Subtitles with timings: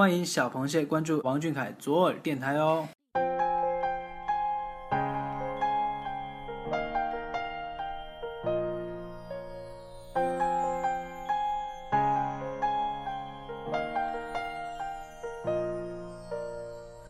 [0.00, 2.88] 欢迎小螃蟹关注王俊凯左耳电台哦。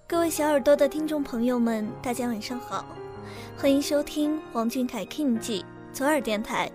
[0.09, 2.85] 各位小耳朵的听众朋友们，大家晚上好，
[3.57, 6.69] 欢迎收听王俊凯 King 记左耳电台。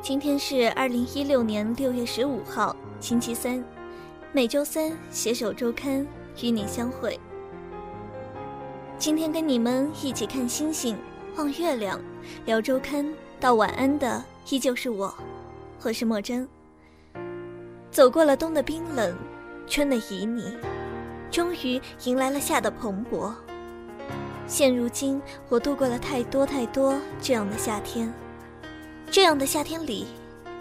[0.00, 3.60] 今天是二零一六年六月十五号，星期三。
[4.34, 6.06] 每周三携手周刊
[6.40, 7.20] 与你相会。
[8.96, 10.96] 今天跟你们一起看星星、
[11.36, 12.00] 望月亮、
[12.46, 13.06] 聊周刊
[13.38, 15.14] 到晚安的依旧是我，
[15.82, 16.48] 我是莫真。
[17.90, 19.14] 走过了冬的冰冷，
[19.66, 20.56] 春的旖旎。
[21.30, 23.30] 终于迎来了夏的蓬勃。
[24.46, 25.20] 现如今，
[25.50, 28.10] 我度过了太多太多这样的夏天。
[29.10, 30.06] 这样的夏天里，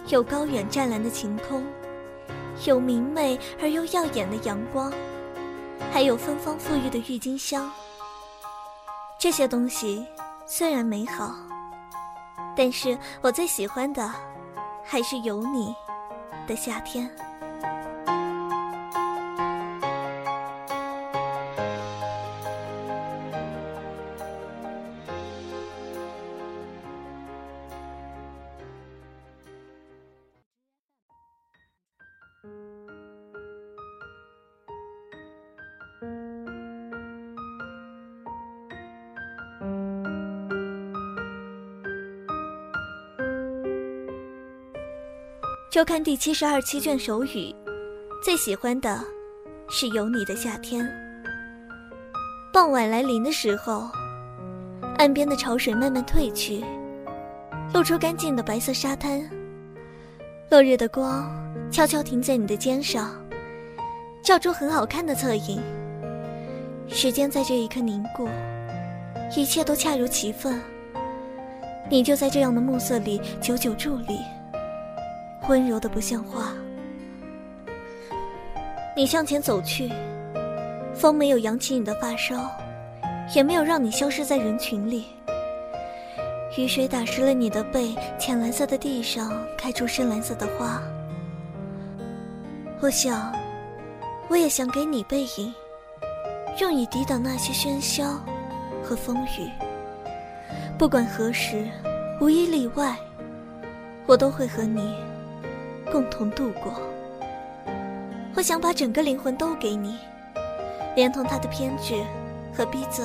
[0.10, 1.64] 有高远湛蓝的晴空，
[2.66, 4.92] 有明媚而又耀眼的阳光，
[5.92, 7.72] 还有芬芳馥郁的郁金香。
[9.20, 10.06] 这些东西
[10.46, 11.36] 虽然美好，
[12.56, 14.12] 但是我最喜欢的，
[14.84, 15.74] 还是有你
[16.48, 17.10] 的夏天。
[45.70, 47.56] 周刊第七十二期卷首语，
[48.22, 49.00] 最喜欢的
[49.70, 50.86] 是有你的夏天。
[52.52, 53.90] 傍晚来临的时候，
[54.98, 56.62] 岸边的潮水慢慢退去，
[57.74, 59.22] 露出干净的白色沙滩。
[60.50, 61.32] 落日的光
[61.72, 63.16] 悄悄停在你的肩上，
[64.22, 65.62] 照出很好看的侧影。
[66.90, 68.28] 时间在这一刻凝固，
[69.38, 70.62] 一切都恰如其分。
[71.90, 74.20] 你就在这样的暮色里久久伫立。
[75.48, 76.52] 温柔的不像话。
[78.94, 79.90] 你向前走去，
[80.94, 82.52] 风没有扬起你的发梢，
[83.34, 85.06] 也没有让你消失在人群里。
[86.58, 90.84] 雨水打湿了你的背，浅蓝色的地上开出深蓝色的花。
[92.82, 93.32] 我想，
[94.28, 95.54] 我也想给你背影，
[96.60, 98.20] 用以抵挡那些喧嚣
[98.84, 99.48] 和风雨。
[100.80, 101.68] 不管何时，
[102.20, 102.98] 无一例外，
[104.08, 104.96] 我都会和你。
[105.92, 106.74] 共同度过。
[108.36, 110.00] 我想把整个灵魂都给你，
[110.96, 112.02] 连同他的偏执
[112.52, 113.04] 和逼仄，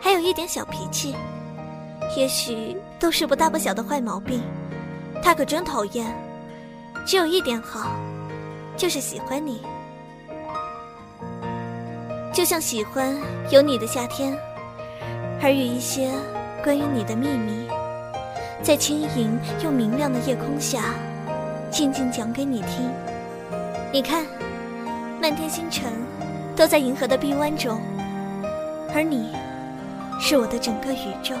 [0.00, 1.14] 还有一点小脾气，
[2.16, 4.42] 也许都是不大不小的坏毛病。
[5.22, 6.12] 他可真讨厌。
[7.06, 7.92] 只有一点好，
[8.76, 9.62] 就是喜欢你，
[12.32, 13.16] 就像喜欢
[13.50, 14.36] 有你的夏天，
[15.40, 16.10] 而有一些
[16.62, 17.66] 关于你的秘密，
[18.62, 20.94] 在轻盈又明亮的夜空下。
[21.70, 22.90] 静静讲给你听。
[23.92, 24.24] 你看，
[25.20, 25.92] 漫天星辰
[26.54, 27.80] 都在银河的臂弯中，
[28.94, 29.34] 而你，
[30.20, 31.34] 是我的整个宇宙。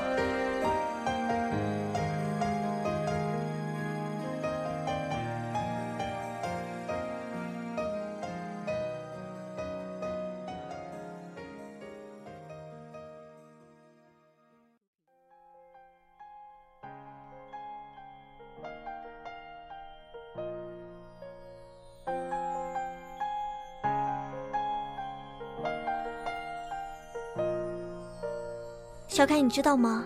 [29.16, 30.04] 小凯，你知道吗？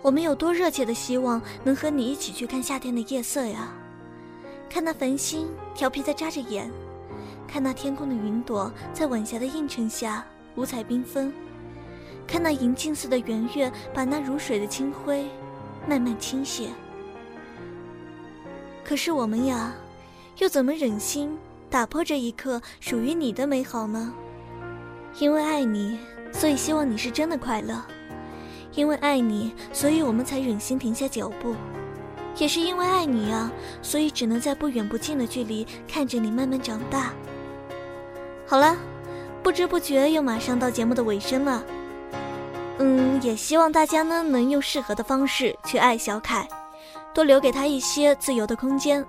[0.00, 3.68] 我们有多热切的希望能和你一起去看夏天的夜色呀！
[4.70, 6.70] 看那繁星调皮的眨着眼，
[7.48, 11.32] 看那天空的云朵在晚霞的映衬下五彩缤纷，
[12.28, 15.26] 看那银镜似的圆月把那如水的清辉
[15.88, 16.68] 慢慢倾泻。
[18.84, 19.74] 可是我们呀，
[20.36, 21.36] 又怎么忍心
[21.68, 24.14] 打破这一刻属于你的美好呢？
[25.18, 25.98] 因为爱你，
[26.30, 27.84] 所以希望你是真的快乐。
[28.74, 31.54] 因为爱你，所以我们才忍心停下脚步；
[32.36, 33.50] 也是因为爱你啊，
[33.82, 37.12] 所以只能在不远不近的距离看着你慢慢长大。
[38.46, 38.76] 好了，
[39.42, 41.62] 不知不觉又马上到节目的尾声了。
[42.78, 46.46] 嗯，也希望大家呢能用适合的方式去爱小凯，
[47.12, 49.04] 多留给他一些自由的空间。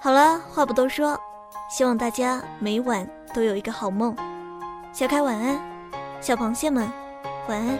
[0.00, 1.18] 好了，话不多说，
[1.68, 4.16] 希望大家每晚都有一个好梦。
[4.92, 5.60] 小凯晚安，
[6.20, 6.90] 小螃蟹们
[7.48, 7.78] 晚安。